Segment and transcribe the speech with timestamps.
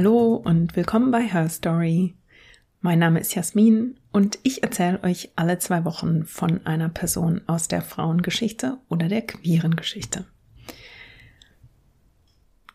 [0.00, 2.14] Hallo und willkommen bei Her Story.
[2.80, 7.68] Mein Name ist Jasmin und ich erzähle euch alle zwei Wochen von einer Person aus
[7.68, 10.24] der Frauengeschichte oder der queeren Geschichte.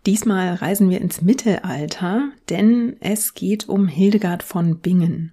[0.05, 5.31] Diesmal reisen wir ins Mittelalter, denn es geht um Hildegard von Bingen.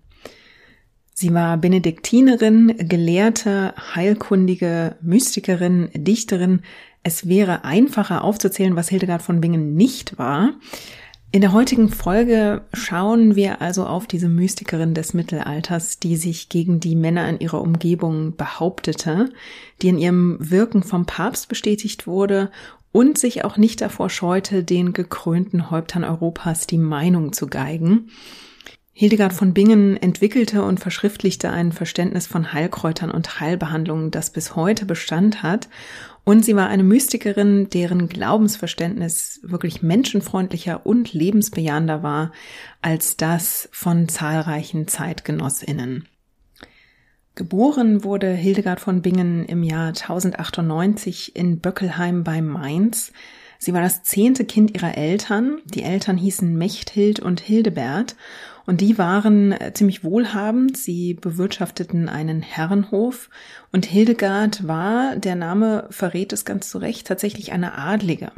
[1.12, 6.62] Sie war Benediktinerin, Gelehrte, Heilkundige, Mystikerin, Dichterin.
[7.02, 10.54] Es wäre einfacher aufzuzählen, was Hildegard von Bingen nicht war.
[11.34, 16.78] In der heutigen Folge schauen wir also auf diese Mystikerin des Mittelalters, die sich gegen
[16.78, 19.30] die Männer in ihrer Umgebung behauptete,
[19.80, 22.50] die in ihrem Wirken vom Papst bestätigt wurde
[22.92, 28.10] und sich auch nicht davor scheute, den gekrönten Häuptern Europas die Meinung zu geigen.
[28.92, 34.84] Hildegard von Bingen entwickelte und verschriftlichte ein Verständnis von Heilkräutern und Heilbehandlungen, das bis heute
[34.84, 35.70] Bestand hat
[36.24, 42.32] und sie war eine Mystikerin, deren Glaubensverständnis wirklich menschenfreundlicher und lebensbejahender war
[42.80, 46.06] als das von zahlreichen Zeitgenossinnen.
[47.34, 53.12] Geboren wurde Hildegard von Bingen im Jahr 1098 in Böckelheim bei Mainz.
[53.58, 55.58] Sie war das zehnte Kind ihrer Eltern.
[55.64, 58.16] Die Eltern hießen Mechthild und Hildebert
[58.66, 60.76] und die waren äh, ziemlich wohlhabend.
[60.76, 63.28] Sie bewirtschafteten einen Herrenhof.
[63.72, 68.32] Und Hildegard war, der Name verrät es ganz zu Recht, tatsächlich eine Adlige.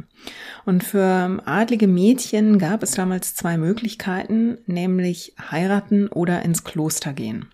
[0.65, 7.47] Und für adlige Mädchen gab es damals zwei Möglichkeiten, nämlich heiraten oder ins Kloster gehen.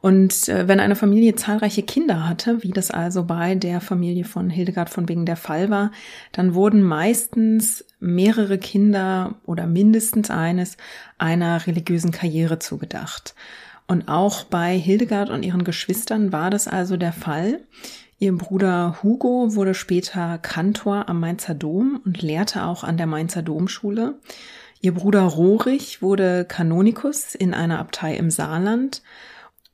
[0.00, 4.50] Und äh, wenn eine Familie zahlreiche Kinder hatte, wie das also bei der Familie von
[4.50, 5.90] Hildegard von Bingen der Fall war,
[6.32, 10.76] dann wurden meistens mehrere Kinder oder mindestens eines
[11.18, 13.34] einer religiösen Karriere zugedacht.
[13.86, 17.60] Und auch bei Hildegard und ihren Geschwistern war das also der Fall.
[18.20, 23.42] Ihr Bruder Hugo wurde später Kantor am Mainzer Dom und lehrte auch an der Mainzer
[23.42, 24.14] Domschule.
[24.82, 29.02] Ihr Bruder Rohrig wurde Kanonikus in einer Abtei im Saarland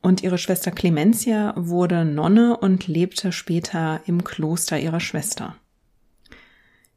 [0.02, 5.56] und ihre Schwester Clementia wurde Nonne und lebte später im Kloster ihrer Schwester.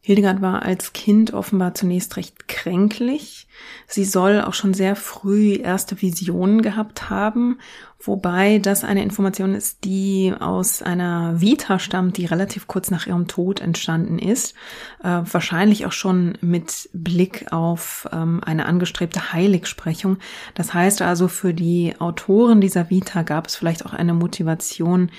[0.10, 3.48] Hildegard war als Kind offenbar zunächst recht kränklich.
[3.86, 7.60] Sie soll auch schon sehr früh erste Visionen gehabt haben,
[8.00, 13.28] wobei das eine Information ist, die aus einer Vita stammt, die relativ kurz nach ihrem
[13.28, 14.56] Tod entstanden ist.
[15.04, 20.18] Äh, wahrscheinlich auch schon mit Blick auf ähm, eine angestrebte Heiligsprechung.
[20.56, 25.12] Das heißt also, für die Autoren dieser Vita gab es vielleicht auch eine Motivation,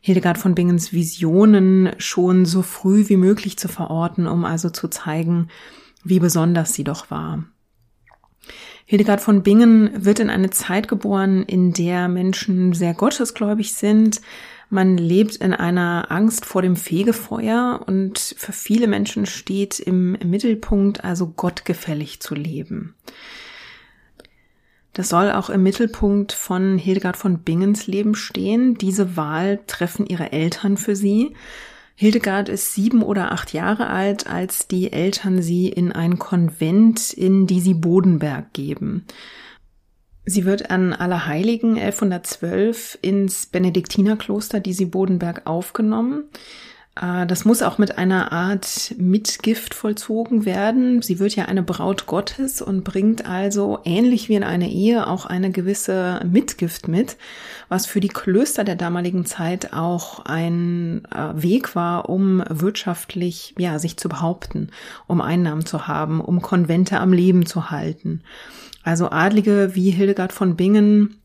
[0.00, 5.48] Hildegard von Bingens Visionen schon so früh wie möglich zu verorten, um also zu zeigen,
[6.04, 7.44] wie besonders sie doch war.
[8.86, 14.22] Hildegard von Bingen wird in eine Zeit geboren, in der Menschen sehr gottesgläubig sind.
[14.70, 21.04] Man lebt in einer Angst vor dem Fegefeuer und für viele Menschen steht im Mittelpunkt
[21.04, 22.94] also gottgefällig zu leben.
[24.98, 28.74] Das soll auch im Mittelpunkt von Hildegard von Bingens Leben stehen.
[28.74, 31.34] Diese Wahl treffen ihre Eltern für sie.
[31.94, 37.46] Hildegard ist sieben oder acht Jahre alt, als die Eltern sie in ein Konvent in
[37.46, 39.04] Disi Bodenberg geben.
[40.24, 46.24] Sie wird an Allerheiligen 1112 ins Benediktinerkloster Disi Bodenberg aufgenommen.
[47.00, 51.02] Äh, das muss auch mit einer Art Mitgift vollzogen werden.
[51.02, 55.26] Sie wird ja eine Braut Gottes und bringt also ähnlich wie in einer Ehe auch
[55.26, 57.16] eine gewisse Mitgift mit,
[57.68, 63.78] was für die Klöster der damaligen Zeit auch ein äh, Weg war, um wirtschaftlich, ja,
[63.78, 64.70] sich zu behaupten,
[65.06, 68.22] um Einnahmen zu haben, um Konvente am Leben zu halten.
[68.82, 71.18] Also Adlige wie Hildegard von Bingen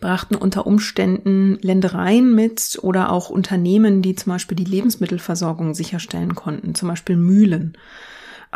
[0.00, 6.74] brachten unter Umständen Ländereien mit oder auch Unternehmen, die zum Beispiel die Lebensmittelversorgung sicherstellen konnten,
[6.74, 7.76] zum Beispiel Mühlen,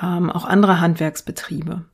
[0.00, 1.84] ähm, auch andere Handwerksbetriebe.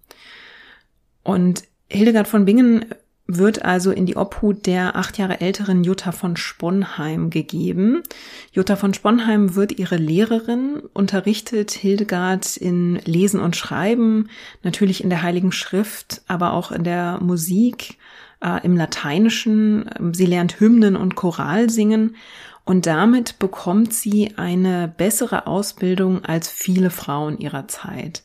[1.22, 2.87] Und Hildegard von Bingen
[3.28, 8.02] wird also in die Obhut der acht Jahre älteren Jutta von Sponheim gegeben.
[8.52, 14.28] Jutta von Sponheim wird ihre Lehrerin, unterrichtet Hildegard in Lesen und Schreiben,
[14.62, 17.99] natürlich in der Heiligen Schrift, aber auch in der Musik,
[18.41, 19.91] äh, im Lateinischen.
[20.12, 22.17] Sie lernt Hymnen und Choral singen
[22.65, 28.25] und damit bekommt sie eine bessere Ausbildung als viele Frauen ihrer Zeit.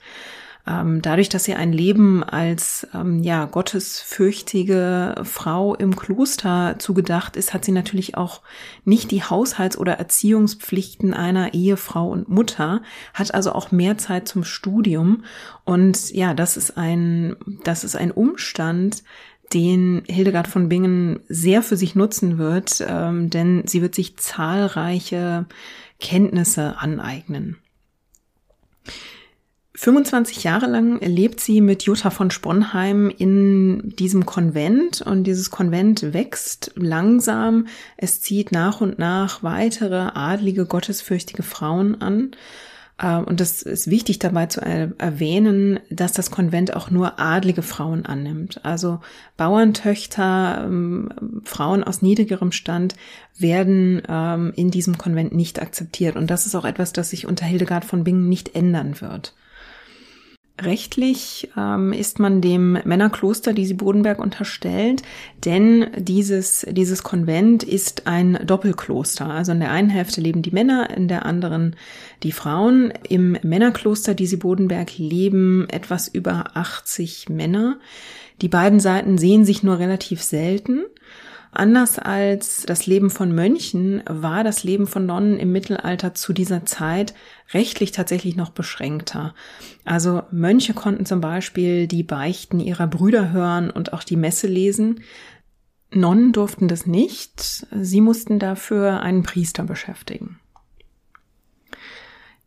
[0.68, 7.54] Ähm, dadurch, dass sie ein Leben als ähm, ja gottesfürchtige Frau im Kloster zugedacht ist,
[7.54, 8.42] hat sie natürlich auch
[8.86, 14.44] nicht die Haushalts- oder Erziehungspflichten einer Ehefrau und Mutter, hat also auch mehr Zeit zum
[14.44, 15.24] Studium
[15.66, 19.04] und ja, das ist ein das ist ein Umstand,
[19.54, 25.46] den Hildegard von Bingen sehr für sich nutzen wird, ähm, denn sie wird sich zahlreiche
[26.00, 27.58] Kenntnisse aneignen.
[29.74, 36.14] 25 Jahre lang lebt sie mit Jutta von Sponheim in diesem Konvent und dieses Konvent
[36.14, 37.68] wächst langsam.
[37.98, 42.32] Es zieht nach und nach weitere adlige, gottesfürchtige Frauen an.
[43.02, 48.06] Äh, und das ist wichtig dabei zu erwähnen, dass das Konvent auch nur adlige Frauen
[48.06, 48.64] annimmt.
[48.64, 49.00] Also
[49.38, 51.10] Bauerntöchter, ähm,
[51.44, 52.96] Frauen aus niedrigerem Stand
[53.38, 56.16] werden ähm, in diesem Konvent nicht akzeptiert.
[56.16, 59.34] Und das ist auch etwas, das sich unter Hildegard von Bingen nicht ändern wird.
[60.64, 65.02] Rechtlich ähm, ist man dem Männerkloster Disi Bodenberg unterstellt,
[65.44, 69.28] denn dieses, dieses Konvent ist ein Doppelkloster.
[69.28, 71.76] Also in der einen Hälfte leben die Männer, in der anderen
[72.22, 72.94] die Frauen.
[73.10, 77.80] Im Männerkloster Disi Bodenberg leben etwas über 80 Männer.
[78.42, 80.84] Die beiden Seiten sehen sich nur relativ selten.
[81.52, 86.66] Anders als das Leben von Mönchen war das Leben von Nonnen im Mittelalter zu dieser
[86.66, 87.14] Zeit
[87.54, 89.36] rechtlich tatsächlich noch beschränkter.
[89.84, 95.02] Also Mönche konnten zum Beispiel die Beichten ihrer Brüder hören und auch die Messe lesen.
[95.94, 97.68] Nonnen durften das nicht.
[97.72, 100.41] Sie mussten dafür einen Priester beschäftigen.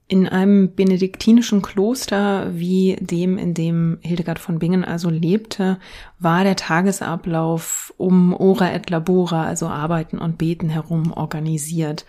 [0.07, 5.79] In einem benediktinischen Kloster wie dem, in dem Hildegard von Bingen also lebte,
[6.19, 12.05] war der Tagesablauf um Ora et Labora, also Arbeiten und Beten herum organisiert.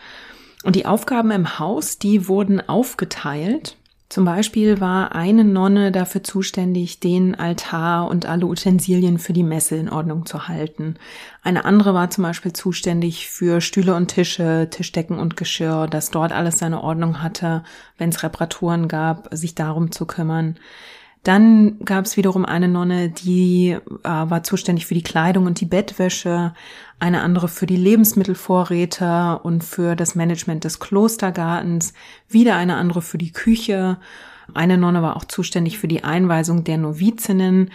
[0.64, 3.78] Und die Aufgaben im Haus, die wurden aufgeteilt
[4.08, 9.78] zum Beispiel war eine Nonne dafür zuständig, den Altar und alle Utensilien für die Messe
[9.78, 10.96] in Ordnung zu halten.
[11.42, 16.34] Eine andere war zum Beispiel zuständig für Stühle und Tische, Tischdecken und Geschirr, dass dort
[16.34, 17.64] alles seine Ordnung hatte,
[17.98, 20.60] wenn es Reparaturen gab, sich darum zu kümmern.
[21.26, 25.66] Dann gab es wiederum eine Nonne, die äh, war zuständig für die Kleidung und die
[25.66, 26.54] Bettwäsche,
[27.00, 31.94] eine andere für die Lebensmittelvorräte und für das Management des Klostergartens,
[32.30, 33.98] wieder eine andere für die Küche.
[34.54, 37.72] Eine Nonne war auch zuständig für die Einweisung der Novizinnen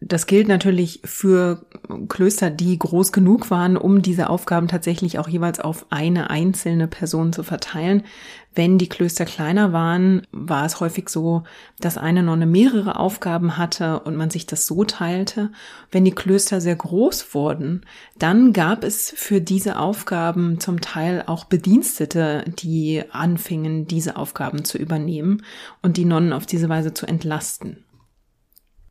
[0.00, 1.64] das gilt natürlich für
[2.08, 7.32] Klöster, die groß genug waren, um diese Aufgaben tatsächlich auch jeweils auf eine einzelne Person
[7.32, 8.02] zu verteilen.
[8.54, 11.44] Wenn die Klöster kleiner waren, war es häufig so,
[11.80, 15.50] dass eine Nonne mehrere Aufgaben hatte und man sich das so teilte.
[15.90, 17.86] Wenn die Klöster sehr groß wurden,
[18.18, 24.76] dann gab es für diese Aufgaben zum Teil auch Bedienstete, die anfingen, diese Aufgaben zu
[24.76, 25.42] übernehmen
[25.80, 27.85] und die Nonnen auf diese Weise zu entlasten.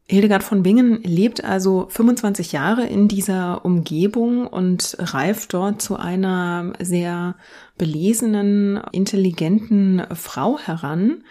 [0.07, 6.73] Hildegard von Bingen lebt also 25 Jahre in dieser Umgebung und reift dort zu einer
[6.79, 7.35] sehr
[7.79, 11.23] belesenen, intelligenten Frau heran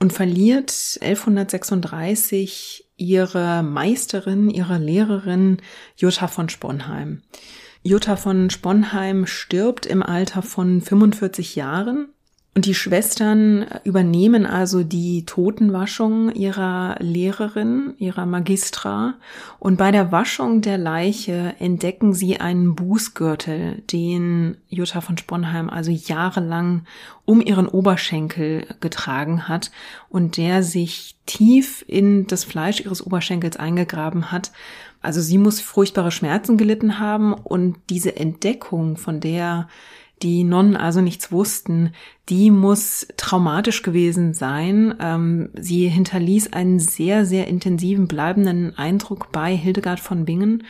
[0.00, 5.58] und verliert 1136 ihre Meisterin, ihre Lehrerin
[5.96, 7.22] Jutta von Sponheim.
[7.84, 12.08] Jutta von Sponheim stirbt im Alter von 45 Jahren
[12.56, 19.12] und die Schwestern übernehmen also die Totenwaschung ihrer Lehrerin, ihrer Magistra.
[19.58, 25.90] Und bei der Waschung der Leiche entdecken sie einen Bußgürtel, den Jutta von Sponheim also
[25.90, 26.86] jahrelang
[27.26, 29.70] um ihren Oberschenkel getragen hat
[30.08, 34.50] und der sich tief in das Fleisch ihres Oberschenkels eingegraben hat.
[35.02, 39.68] Also sie muss furchtbare Schmerzen gelitten haben und diese Entdeckung, von der
[40.22, 41.92] die Nonnen also nichts wussten,
[42.28, 44.94] die muss traumatisch gewesen sein.
[44.98, 50.64] Ähm, sie hinterließ einen sehr, sehr intensiven, bleibenden Eindruck bei Hildegard von Bingen.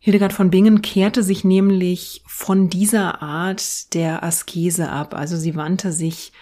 [0.00, 5.14] Hildegard von Bingen kehrte sich nämlich von dieser Art der Askese ab.
[5.14, 6.32] Also sie wandte sich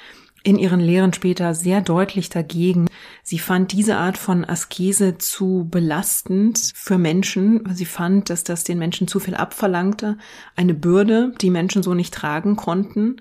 [0.46, 2.86] in ihren Lehren später sehr deutlich dagegen.
[3.24, 7.68] Sie fand diese Art von Askese zu belastend für Menschen.
[7.74, 10.18] Sie fand, dass das den Menschen zu viel abverlangte,
[10.54, 13.16] eine Bürde, die Menschen so nicht tragen konnten.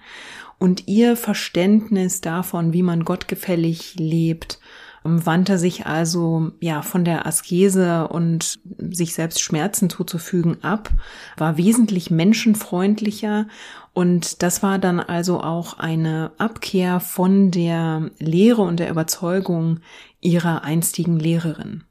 [0.60, 4.60] Und ihr Verständnis davon, wie man gottgefällig lebt,
[5.06, 10.90] wandte sich also ja von der Askese und sich selbst Schmerzen zuzufügen ab,
[11.38, 13.48] war wesentlich menschenfreundlicher
[13.94, 19.80] und das war dann also auch eine Abkehr von der Lehre und der Überzeugung
[20.20, 21.85] ihrer einstigen Lehrerin.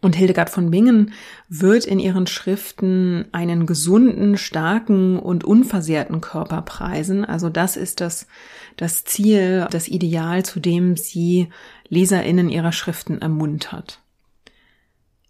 [0.00, 1.12] Und Hildegard von Bingen
[1.48, 7.24] wird in ihren Schriften einen gesunden, starken und unversehrten Körper preisen.
[7.24, 8.28] Also das ist das,
[8.76, 11.48] das Ziel, das Ideal, zu dem sie
[11.88, 14.00] LeserInnen ihrer Schriften ermuntert.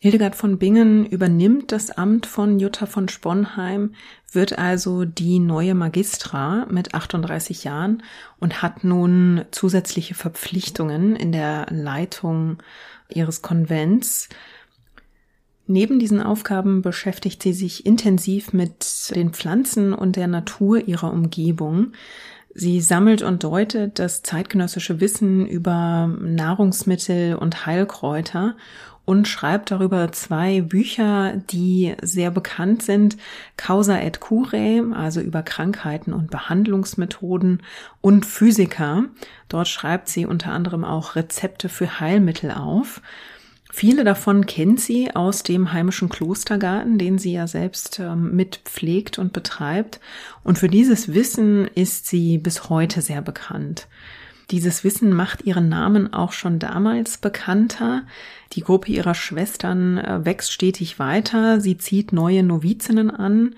[0.00, 3.94] Hildegard von Bingen übernimmt das Amt von Jutta von Sponheim,
[4.30, 8.04] wird also die neue Magistra mit 38 Jahren
[8.38, 12.62] und hat nun zusätzliche Verpflichtungen in der Leitung
[13.08, 14.28] ihres Konvents.
[15.70, 21.92] Neben diesen Aufgaben beschäftigt sie sich intensiv mit den Pflanzen und der Natur ihrer Umgebung.
[22.54, 28.56] Sie sammelt und deutet das zeitgenössische Wissen über Nahrungsmittel und Heilkräuter
[29.04, 33.18] und schreibt darüber zwei Bücher, die sehr bekannt sind.
[33.58, 37.62] Causa et Curae, also über Krankheiten und Behandlungsmethoden
[38.00, 39.04] und Physiker.
[39.50, 43.02] Dort schreibt sie unter anderem auch Rezepte für Heilmittel auf.
[43.70, 49.18] Viele davon kennt sie aus dem heimischen Klostergarten, den sie ja selbst ähm, mit pflegt
[49.18, 50.00] und betreibt.
[50.42, 53.86] Und für dieses Wissen ist sie bis heute sehr bekannt.
[54.50, 58.04] Dieses Wissen macht ihren Namen auch schon damals bekannter.
[58.54, 61.60] Die Gruppe ihrer Schwestern äh, wächst stetig weiter.
[61.60, 63.54] Sie zieht neue Novizinnen an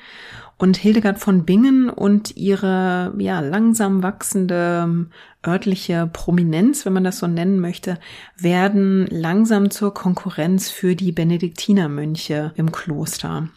[0.60, 5.10] und Hildegard von Bingen und ihre ja langsam wachsende ähm,
[5.46, 7.98] örtliche Prominenz, wenn man das so nennen möchte,
[8.36, 13.48] werden langsam zur Konkurrenz für die Benediktinermönche im Kloster.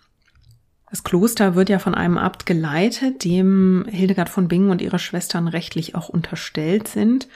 [0.94, 5.48] Das Kloster wird ja von einem Abt geleitet, dem Hildegard von Bingen und ihre Schwestern
[5.48, 7.28] rechtlich auch unterstellt sind.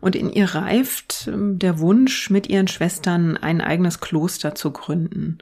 [0.00, 5.38] Und in ihr reift ähm, der Wunsch, mit ihren Schwestern ein eigenes Kloster zu gründen.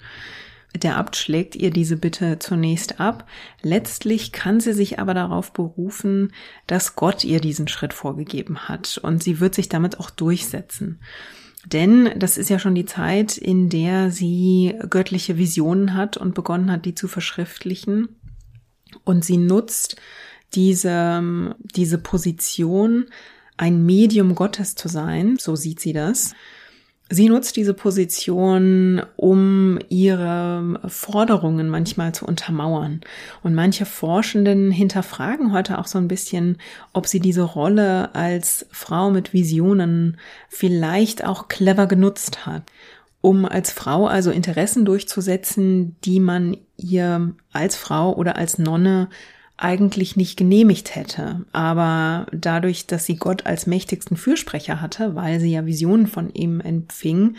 [0.76, 3.26] Der Abt schlägt ihr diese Bitte zunächst ab.
[3.62, 6.34] Letztlich kann sie sich aber darauf berufen,
[6.66, 11.00] dass Gott ihr diesen Schritt vorgegeben hat und sie wird sich damit auch durchsetzen.
[11.66, 16.70] Denn das ist ja schon die Zeit, in der sie göttliche Visionen hat und begonnen
[16.70, 18.08] hat, die zu verschriftlichen.
[19.04, 19.96] Und sie nutzt
[20.54, 23.06] diese, diese Position,
[23.56, 26.34] ein Medium Gottes zu sein, so sieht sie das,
[27.14, 33.02] Sie nutzt diese Position, um ihre Forderungen manchmal zu untermauern.
[33.42, 36.56] Und manche Forschenden hinterfragen heute auch so ein bisschen,
[36.94, 40.16] ob sie diese Rolle als Frau mit Visionen
[40.48, 42.62] vielleicht auch clever genutzt hat,
[43.20, 49.10] um als Frau also Interessen durchzusetzen, die man ihr als Frau oder als Nonne
[49.56, 51.44] eigentlich nicht genehmigt hätte.
[51.52, 56.60] Aber dadurch, dass sie Gott als mächtigsten Fürsprecher hatte, weil sie ja Visionen von ihm
[56.60, 57.36] empfing,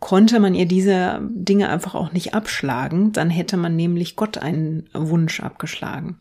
[0.00, 3.12] konnte man ihr diese Dinge einfach auch nicht abschlagen.
[3.12, 6.18] Dann hätte man nämlich Gott einen Wunsch abgeschlagen.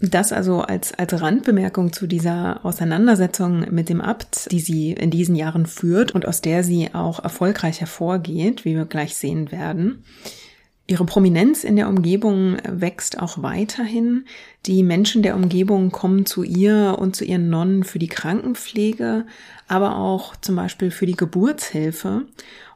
[0.00, 5.36] Das also als, als Randbemerkung zu dieser Auseinandersetzung mit dem Abt, die sie in diesen
[5.36, 10.04] Jahren führt und aus der sie auch erfolgreich hervorgeht, wie wir gleich sehen werden.
[10.90, 14.24] Ihre Prominenz in der Umgebung wächst auch weiterhin.
[14.66, 19.24] Die Menschen der Umgebung kommen zu ihr und zu ihren Nonnen für die Krankenpflege,
[19.68, 22.22] aber auch zum Beispiel für die Geburtshilfe.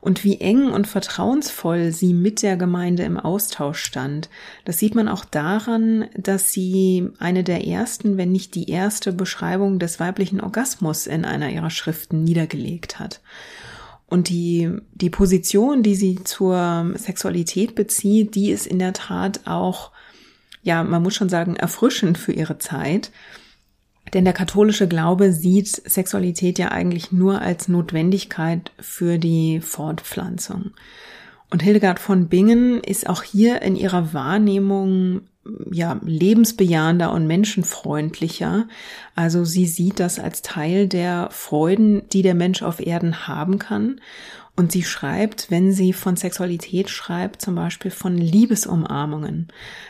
[0.00, 4.28] Und wie eng und vertrauensvoll sie mit der Gemeinde im Austausch stand,
[4.64, 9.80] das sieht man auch daran, dass sie eine der ersten, wenn nicht die erste Beschreibung
[9.80, 13.21] des weiblichen Orgasmus in einer ihrer Schriften niedergelegt hat.
[14.14, 19.90] Und die, die Position, die sie zur Sexualität bezieht, die ist in der Tat auch,
[20.62, 23.11] ja, man muss schon sagen, erfrischend für ihre Zeit.
[24.12, 30.71] Denn der katholische Glaube sieht Sexualität ja eigentlich nur als Notwendigkeit für die Fortpflanzung.
[31.50, 35.23] Und Hildegard von Bingen ist auch hier in ihrer Wahrnehmung
[35.70, 38.66] ja, lebensbejahender und menschenfreundlicher.
[39.14, 44.00] Also sie sieht das als Teil der Freuden, die der Mensch auf Erden haben kann.
[44.56, 49.48] Und sie schreibt, wenn sie von Sexualität schreibt, zum Beispiel von Liebesumarmungen.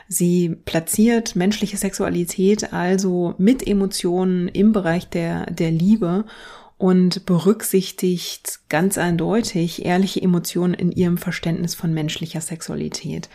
[0.08, 6.24] Sie platziert menschliche Sexualität also mit Emotionen im Bereich der, der Liebe
[6.78, 13.28] und berücksichtigt ganz eindeutig ehrliche Emotionen in ihrem Verständnis von menschlicher Sexualität.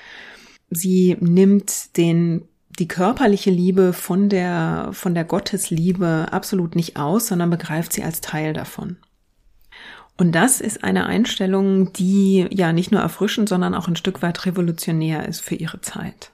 [0.70, 2.44] Sie nimmt den
[2.80, 8.22] die körperliche Liebe von der, von der Gottesliebe absolut nicht aus, sondern begreift sie als
[8.22, 8.98] Teil davon.
[10.18, 14.46] Und das ist eine Einstellung, die ja nicht nur erfrischend, sondern auch ein Stück weit
[14.46, 16.32] revolutionär ist für ihre Zeit.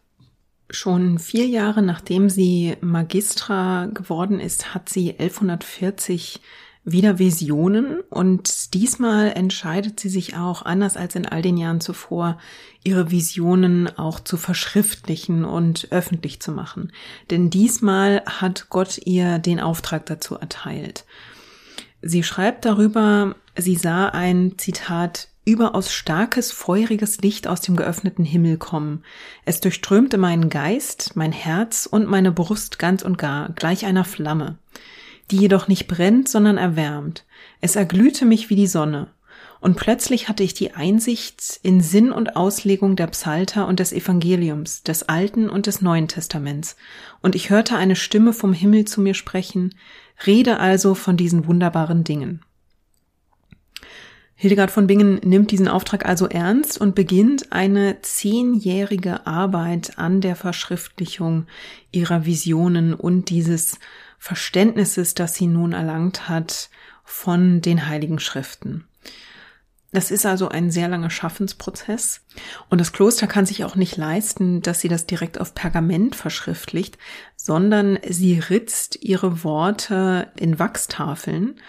[0.70, 6.42] Schon vier Jahre nachdem sie Magistra geworden ist, hat sie 1140
[6.86, 12.38] wieder Visionen und diesmal entscheidet sie sich auch, anders als in all den Jahren zuvor,
[12.84, 16.92] ihre Visionen auch zu verschriftlichen und öffentlich zu machen.
[17.32, 21.06] Denn diesmal hat Gott ihr den Auftrag dazu erteilt.
[22.04, 28.58] Sie schreibt darüber, sie sah ein Zitat überaus starkes, feuriges Licht aus dem geöffneten Himmel
[28.58, 29.04] kommen.
[29.44, 34.60] Es durchströmte meinen Geist, mein Herz und meine Brust ganz und gar, gleich einer Flamme
[35.32, 37.25] die jedoch nicht brennt, sondern erwärmt.
[37.62, 39.08] Es erglühte mich wie die Sonne.
[39.60, 44.84] Und plötzlich hatte ich die Einsicht in Sinn und Auslegung der Psalter und des Evangeliums,
[44.84, 46.75] des Alten und des Neuen Testaments.
[47.22, 49.74] Und ich hörte eine Stimme vom Himmel zu mir sprechen,
[50.27, 52.41] rede also von diesen wunderbaren Dingen.
[54.38, 60.36] Hildegard von Bingen nimmt diesen Auftrag also ernst und beginnt eine zehnjährige Arbeit an der
[60.36, 61.48] Verschriftlichung
[61.91, 63.79] ihrer Visionen und dieses
[64.25, 66.72] Verständnisses, das sie nun erlangt hat
[67.03, 68.88] von den heiligen Schriften.
[69.91, 72.22] Das ist also ein sehr langer Schaffensprozess.
[72.72, 76.98] Und das Kloster kann sich auch nicht leisten, dass sie das direkt auf Pergament verschriftlicht,
[77.36, 81.60] sondern sie ritzt ihre Worte in Wachstafeln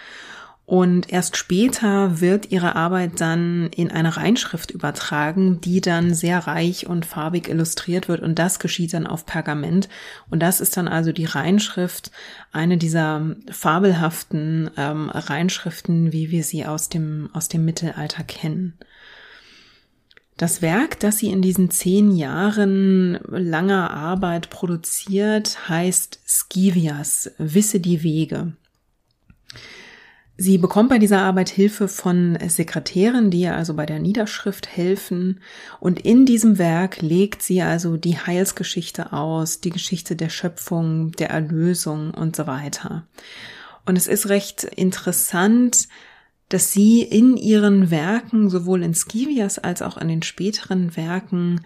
[0.69, 6.87] und erst später wird ihre Arbeit dann in eine Reinschrift übertragen, die dann sehr reich
[6.87, 8.21] und farbig illustriert wird.
[8.21, 9.87] Und das geschieht dann auf Pergament.
[10.29, 12.11] Und das ist dann also die Reinschrift,
[12.51, 18.73] eine dieser fabelhaften ähm, Reinschriften, wie wir sie aus dem, aus dem Mittelalter kennen.
[20.35, 28.03] Das Werk, das sie in diesen zehn Jahren langer Arbeit produziert, heißt Scivias, Wisse die
[28.03, 28.51] Wege.
[30.39, 35.39] Sie bekommt bei dieser Arbeit Hilfe von Sekretären, die ihr also bei der Niederschrift helfen.
[35.79, 41.31] Und in diesem Werk legt sie also die Heilsgeschichte aus, die Geschichte der Schöpfung, der
[41.31, 43.07] Erlösung und so weiter.
[43.87, 45.87] Und es ist recht interessant,
[46.49, 51.61] dass sie in ihren Werken, sowohl in Scivias als auch in den späteren Werken,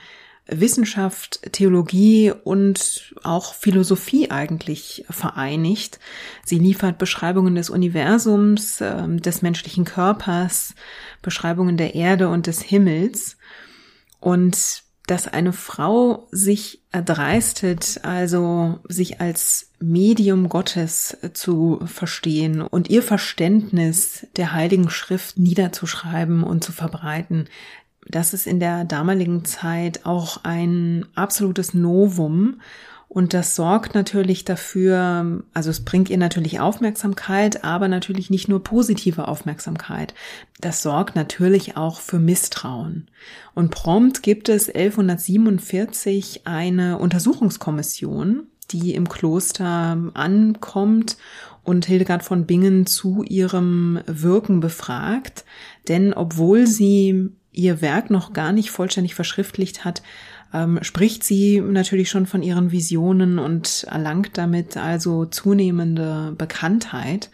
[0.51, 5.99] Wissenschaft, Theologie und auch Philosophie eigentlich vereinigt.
[6.45, 10.75] Sie liefert Beschreibungen des Universums, ähm, des menschlichen Körpers,
[11.21, 13.37] Beschreibungen der Erde und des Himmels.
[14.19, 23.03] Und dass eine Frau sich erdreistet, also sich als Medium Gottes zu verstehen und ihr
[23.03, 27.49] Verständnis der Heiligen Schrift niederzuschreiben und zu verbreiten,
[28.07, 32.61] das ist in der damaligen Zeit auch ein absolutes Novum.
[33.07, 38.63] Und das sorgt natürlich dafür, also es bringt ihr natürlich Aufmerksamkeit, aber natürlich nicht nur
[38.63, 40.13] positive Aufmerksamkeit.
[40.61, 43.09] Das sorgt natürlich auch für Misstrauen.
[43.53, 51.17] Und prompt gibt es 1147 eine Untersuchungskommission, die im Kloster ankommt
[51.63, 55.43] und Hildegard von Bingen zu ihrem Wirken befragt.
[55.89, 60.01] Denn obwohl sie ihr Werk noch gar nicht vollständig verschriftlicht hat,
[60.53, 67.29] ähm, spricht sie natürlich schon von ihren Visionen und erlangt damit also zunehmende Bekanntheit.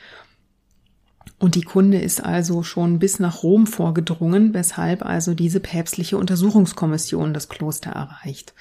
[1.40, 7.34] Und die Kunde ist also schon bis nach Rom vorgedrungen, weshalb also diese päpstliche Untersuchungskommission
[7.34, 8.56] das Kloster erreicht.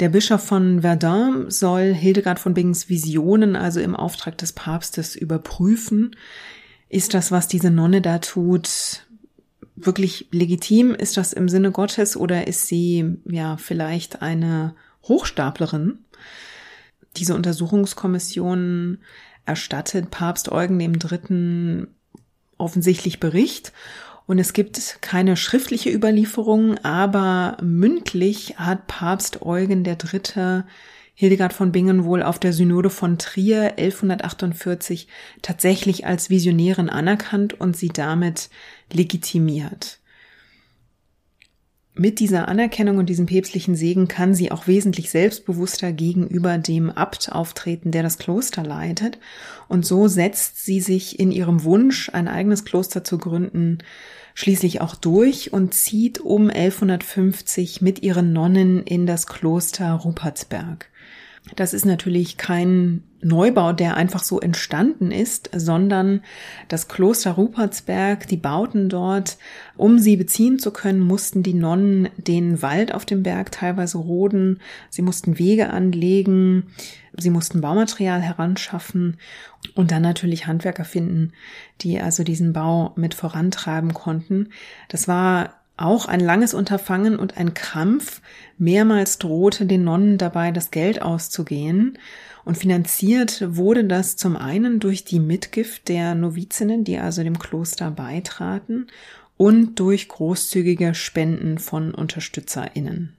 [0.00, 6.16] Der Bischof von Verdun soll Hildegard von Bingens Visionen also im Auftrag des Papstes überprüfen.
[6.88, 9.06] Ist das, was diese Nonne da tut,
[9.86, 10.94] wirklich legitim?
[10.94, 15.98] Ist das im Sinne Gottes oder ist sie ja vielleicht eine Hochstaplerin?
[17.16, 18.98] Diese Untersuchungskommission
[19.44, 21.88] erstattet Papst Eugen dem Dritten
[22.58, 23.72] offensichtlich Bericht
[24.26, 30.64] und es gibt keine schriftliche Überlieferung, aber mündlich hat Papst Eugen Dritte
[31.14, 35.08] Hildegard von Bingen wohl auf der Synode von Trier 1148
[35.42, 38.48] tatsächlich als Visionärin anerkannt und sie damit
[38.92, 40.00] legitimiert.
[41.94, 47.30] Mit dieser Anerkennung und diesem päpstlichen Segen kann sie auch wesentlich selbstbewusster gegenüber dem Abt
[47.30, 49.18] auftreten, der das Kloster leitet.
[49.68, 53.78] Und so setzt sie sich in ihrem Wunsch, ein eigenes Kloster zu gründen,
[54.32, 60.88] schließlich auch durch und zieht um 1150 mit ihren Nonnen in das Kloster Rupertsberg.
[61.56, 66.22] Das ist natürlich kein Neubau, der einfach so entstanden ist, sondern
[66.68, 69.38] das Kloster Rupertsberg, die Bauten dort,
[69.76, 74.60] um sie beziehen zu können, mussten die Nonnen den Wald auf dem Berg teilweise roden,
[74.88, 76.68] sie mussten Wege anlegen,
[77.16, 79.16] sie mussten Baumaterial heranschaffen
[79.74, 81.32] und dann natürlich Handwerker finden,
[81.80, 84.48] die also diesen Bau mit vorantreiben konnten.
[84.88, 88.22] Das war auch ein langes Unterfangen und ein Krampf.
[88.56, 91.98] Mehrmals drohte den Nonnen dabei, das Geld auszugehen.
[92.44, 97.90] Und finanziert wurde das zum einen durch die Mitgift der Novizinnen, die also dem Kloster
[97.90, 98.86] beitraten,
[99.36, 103.16] und durch großzügige Spenden von UnterstützerInnen.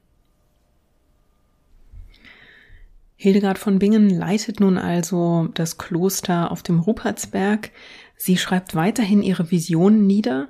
[3.15, 7.71] Hildegard von Bingen leitet nun also das Kloster auf dem Rupertsberg.
[8.17, 10.49] Sie schreibt weiterhin ihre Visionen nieder.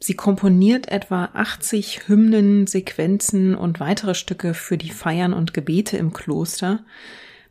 [0.00, 6.12] Sie komponiert etwa 80 Hymnen, Sequenzen und weitere Stücke für die Feiern und Gebete im
[6.12, 6.84] Kloster.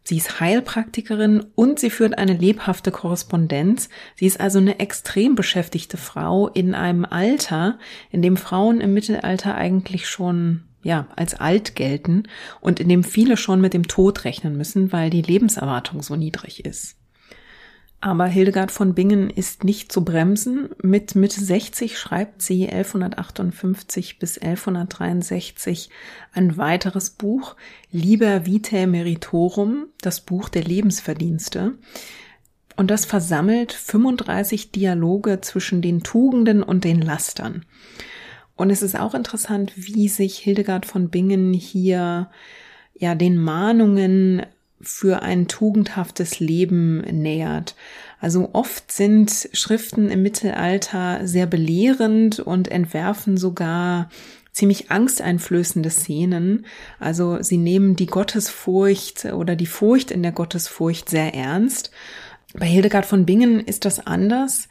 [0.04, 3.90] Sie ist Heilpraktikerin und sie führt eine lebhafte Korrespondenz.
[4.16, 7.78] Sie ist also eine extrem beschäftigte Frau in einem Alter,
[8.10, 12.24] in dem Frauen im Mittelalter eigentlich schon ja, als alt gelten
[12.62, 16.64] und in dem viele schon mit dem Tod rechnen müssen, weil die Lebenserwartung so niedrig
[16.64, 16.97] ist.
[18.00, 20.70] Aber Hildegard von Bingen ist nicht zu bremsen.
[20.84, 25.90] Mit Mitte 60 schreibt sie 1158 bis 1163
[26.32, 27.56] ein weiteres Buch,
[27.92, 31.74] Liber Vitae Meritorum, das Buch der Lebensverdienste.
[32.76, 37.66] Und das versammelt 35 Dialoge zwischen den Tugenden und den Lastern.
[38.56, 42.30] Und es ist auch interessant, wie sich Hildegard von Bingen hier
[42.94, 44.46] ja den Mahnungen
[44.82, 47.76] für ein tugendhaftes Leben nähert.
[48.20, 54.10] Also oft sind Schriften im Mittelalter sehr belehrend und entwerfen sogar
[54.52, 56.66] ziemlich angsteinflößende Szenen.
[57.00, 61.92] Also sie nehmen die Gottesfurcht oder die Furcht in der Gottesfurcht sehr ernst.
[62.56, 64.68] Bei Hildegard von Bingen ist das anders,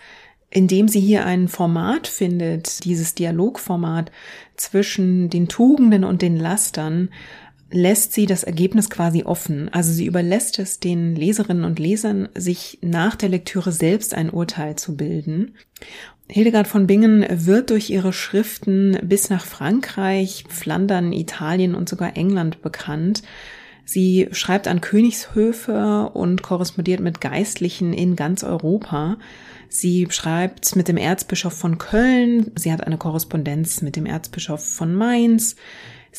[0.51, 4.11] indem sie hier ein Format findet, dieses Dialogformat
[4.57, 7.11] zwischen den Tugenden und den Lastern,
[7.71, 9.69] lässt sie das Ergebnis quasi offen.
[9.73, 14.77] Also sie überlässt es den Leserinnen und Lesern, sich nach der Lektüre selbst ein Urteil
[14.77, 15.55] zu bilden.
[16.29, 22.63] Hildegard von Bingen wird durch ihre Schriften bis nach Frankreich, Flandern, Italien und sogar England
[22.63, 23.23] bekannt.
[23.85, 29.19] Sie schreibt an Königshöfe und korrespondiert mit Geistlichen in ganz Europa.
[29.69, 32.51] Sie schreibt mit dem Erzbischof von Köln.
[32.57, 35.55] Sie hat eine Korrespondenz mit dem Erzbischof von Mainz.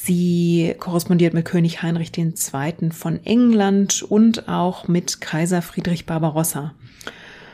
[0.04, 2.92] Sie korrespondiert mit König Heinrich II.
[2.92, 6.76] von England und auch mit Kaiser Friedrich Barbarossa.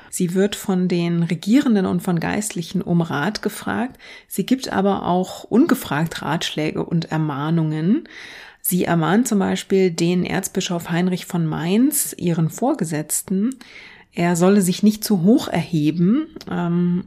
[0.09, 3.97] Sie wird von den Regierenden und von Geistlichen um Rat gefragt.
[4.27, 8.09] Sie gibt aber auch ungefragt Ratschläge und Ermahnungen.
[8.61, 13.55] Sie ermahnt zum Beispiel den Erzbischof Heinrich von Mainz, ihren Vorgesetzten,
[14.13, 16.27] er solle sich nicht zu hoch erheben.
[16.51, 17.05] Ähm,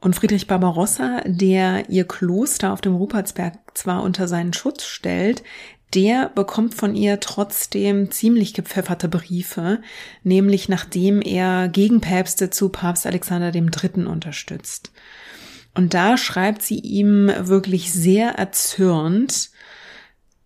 [0.00, 5.42] und Friedrich Barbarossa, der ihr Kloster auf dem Rupertsberg zwar unter seinen Schutz stellt,
[5.94, 9.80] der bekommt von ihr trotzdem ziemlich gepfefferte Briefe,
[10.22, 14.04] nämlich nachdem er Gegenpäpste zu Papst Alexander III.
[14.04, 14.92] unterstützt.
[15.74, 19.50] Und da schreibt sie ihm wirklich sehr erzürnt,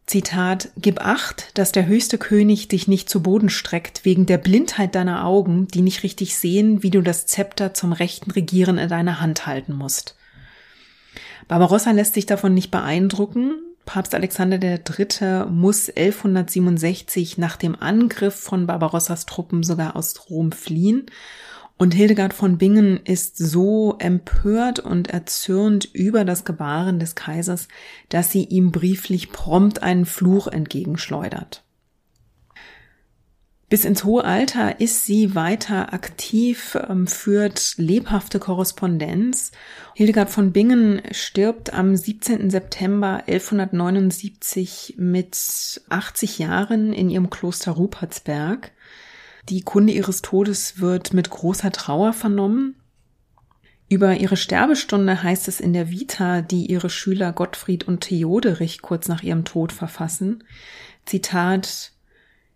[0.07, 4.95] Zitat, Gib acht, dass der höchste König dich nicht zu Boden streckt, wegen der Blindheit
[4.95, 9.21] deiner Augen, die nicht richtig sehen, wie du das Zepter zum rechten Regieren in deiner
[9.21, 10.17] Hand halten musst.
[11.49, 13.55] Barbarossa lässt sich davon nicht beeindrucken.
[13.85, 15.47] Papst Alexander III.
[15.51, 21.07] muss 1167 nach dem Angriff von Barbarossas Truppen sogar aus Rom fliehen
[21.83, 27.67] und Hildegard von Bingen ist so empört und erzürnt über das Gebaren des Kaisers,
[28.09, 31.65] dass sie ihm brieflich prompt einen Fluch entgegenschleudert.
[33.69, 39.51] Bis ins hohe Alter ist sie weiter aktiv, ähm, führt lebhafte Korrespondenz.
[39.97, 42.49] Hildegard von Bingen stirbt am 17.
[42.49, 48.71] September 1179 mit 80 Jahren in ihrem Kloster Rupertsberg.
[49.49, 52.77] Die Kunde ihres Todes wird mit großer Trauer vernommen.
[53.89, 59.09] Über ihre Sterbestunde heißt es in der Vita, die ihre Schüler Gottfried und Theoderich kurz
[59.09, 60.45] nach ihrem Tod verfassen.
[61.05, 61.93] Zitat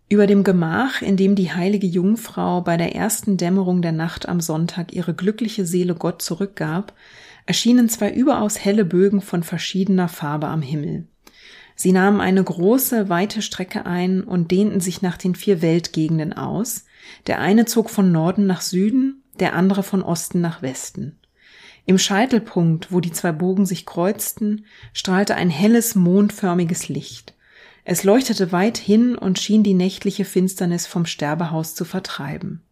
[0.09, 4.39] über dem Gemach, in dem die heilige Jungfrau bei der ersten Dämmerung der Nacht am
[4.39, 6.93] Sonntag ihre glückliche Seele Gott zurückgab,
[7.45, 11.07] erschienen zwei überaus helle Bögen von verschiedener Farbe am Himmel.
[11.79, 16.85] Sie nahmen eine große, weite Strecke ein und dehnten sich nach den vier Weltgegenden aus.
[17.27, 21.19] Der eine zog von Norden nach Süden, der andere von Osten nach Westen.
[21.85, 27.35] Im Scheitelpunkt, wo die zwei Bogen sich kreuzten, strahlte ein helles, mondförmiges Licht.
[27.85, 32.63] Es leuchtete weit hin und schien die nächtliche Finsternis vom Sterbehaus zu vertreiben.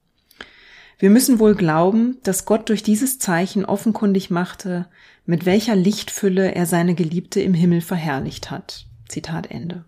[0.98, 4.88] Wir müssen wohl glauben, dass Gott durch dieses Zeichen offenkundig machte,
[5.28, 8.88] mit welcher Lichtfülle er seine Geliebte im Himmel verherrlicht hat.
[9.08, 9.86] Zitat Ende.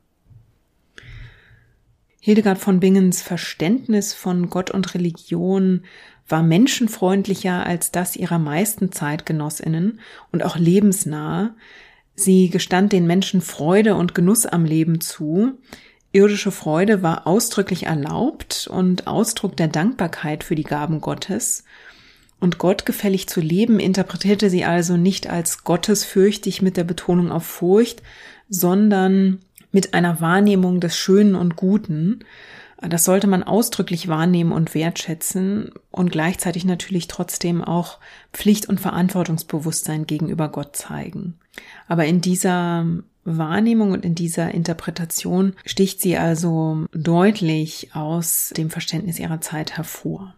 [2.20, 5.84] Hildegard von Bingens Verständnis von Gott und Religion
[6.28, 10.02] war menschenfreundlicher als das ihrer meisten Zeitgenossinnen
[10.32, 11.56] und auch lebensnah.
[12.16, 15.54] Sie gestand den Menschen Freude und Genuss am Leben zu.
[16.12, 21.64] Irdische Freude war ausdrücklich erlaubt und Ausdruck der Dankbarkeit für die Gaben Gottes.
[22.40, 27.46] Und Gott gefällig zu leben interpretierte sie also nicht als gottesfürchtig mit der Betonung auf
[27.46, 28.04] Furcht,
[28.50, 29.40] sondern
[29.72, 32.20] mit einer Wahrnehmung des Schönen und Guten.
[32.82, 37.98] Das sollte man ausdrücklich wahrnehmen und wertschätzen und gleichzeitig natürlich trotzdem auch
[38.34, 41.40] Pflicht- und Verantwortungsbewusstsein gegenüber Gott zeigen.
[41.88, 42.86] Aber in dieser
[43.24, 50.36] Wahrnehmung und in dieser Interpretation sticht sie also deutlich aus dem Verständnis ihrer Zeit hervor.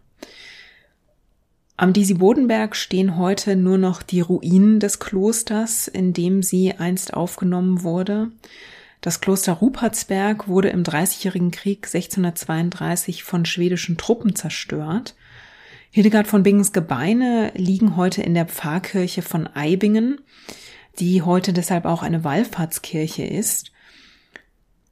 [1.80, 7.82] Am Disi-Bodenberg stehen heute nur noch die Ruinen des Klosters, in dem sie einst aufgenommen
[7.82, 8.30] wurde.
[9.00, 15.14] Das Kloster Rupertsberg wurde im Dreißigjährigen Krieg 1632 von schwedischen Truppen zerstört.
[15.90, 20.20] Hildegard von Bingens Gebeine liegen heute in der Pfarrkirche von Eibingen,
[20.98, 23.72] die heute deshalb auch eine Wallfahrtskirche ist.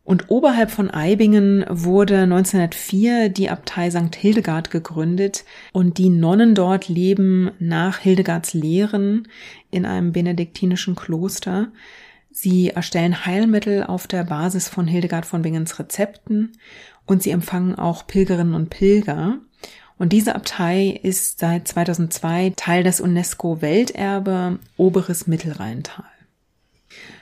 [0.09, 4.17] Und oberhalb von Eibingen wurde 1904 die Abtei St.
[4.17, 5.45] Hildegard gegründet
[5.75, 9.29] und die Nonnen dort leben nach Hildegards Lehren
[9.71, 11.69] in einem benediktinischen Kloster.
[12.31, 16.53] Sie erstellen Heilmittel auf der Basis von Hildegard von Bingens Rezepten
[17.05, 19.41] und sie empfangen auch Pilgerinnen und Pilger.
[19.99, 26.07] Und diese Abtei ist seit 2002 Teil des UNESCO-Welterbe Oberes Mittelrheintal.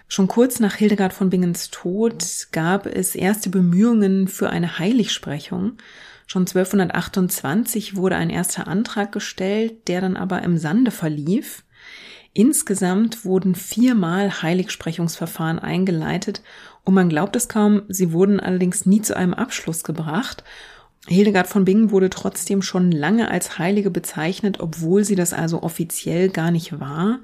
[0.09, 5.79] Schon kurz nach Hildegard von Bingens Tod gab es erste Bemühungen für eine Heiligsprechung.
[6.29, 11.65] Schon 1228 wurde ein erster Antrag gestellt, der dann aber im Sande verlief.
[12.33, 16.43] Insgesamt wurden viermal Heiligsprechungsverfahren eingeleitet
[16.85, 20.45] und man glaubt es kaum, sie wurden allerdings nie zu einem Abschluss gebracht.
[21.09, 26.29] Hildegard von Bingen wurde trotzdem schon lange als Heilige bezeichnet, obwohl sie das also offiziell
[26.29, 27.21] gar nicht war.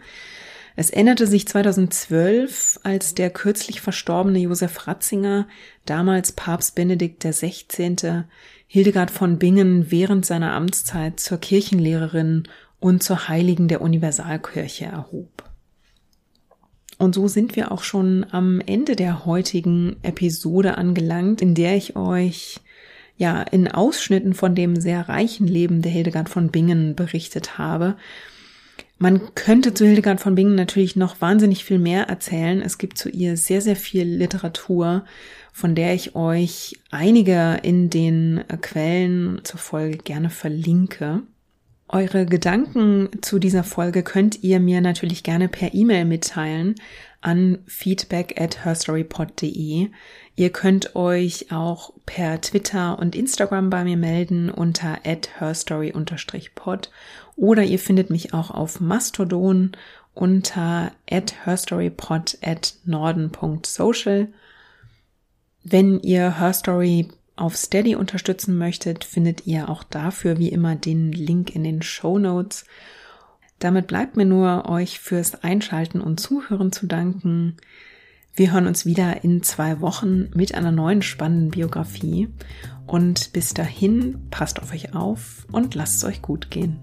[0.75, 5.47] Es änderte sich 2012, als der kürzlich verstorbene Josef Ratzinger,
[5.85, 8.25] damals Papst Benedikt XVI.,
[8.67, 12.45] Hildegard von Bingen während seiner Amtszeit zur Kirchenlehrerin
[12.81, 15.45] und zur Heiligen der Universalkirche erhob.
[16.99, 21.97] Und so sind wir auch schon am Ende der heutigen Episode angelangt, in der ich
[21.97, 22.61] euch
[23.17, 27.97] ja in Ausschnitten von dem sehr reichen Leben der Hildegard von Bingen berichtet habe.
[28.99, 32.63] Man könnte zu Hildegard von Bingen natürlich noch wahnsinnig viel mehr erzählen.
[32.63, 35.05] Es gibt zu ihr sehr, sehr viel Literatur,
[35.53, 41.23] von der ich euch einige in den Quellen zur Folge gerne verlinke.
[41.89, 46.75] Eure Gedanken zu dieser Folge könnt ihr mir natürlich gerne per E-Mail mitteilen
[47.21, 49.91] an feedback at herstorypod.de.
[50.43, 56.91] Ihr könnt euch auch per Twitter und Instagram bei mir melden unter herstory-pod
[57.37, 59.71] oder ihr findet mich auch auf Mastodon
[60.15, 64.33] unter herstorypod at norden.social.
[65.63, 71.55] Wenn ihr Herstory auf Steady unterstützen möchtet, findet ihr auch dafür wie immer den Link
[71.55, 72.65] in den Show Notes.
[73.61, 77.59] Damit bleibt mir nur, euch fürs Einschalten und Zuhören zu danken.
[78.35, 82.29] Wir hören uns wieder in zwei Wochen mit einer neuen spannenden Biografie.
[82.87, 86.81] Und bis dahin, passt auf euch auf und lasst es euch gut gehen.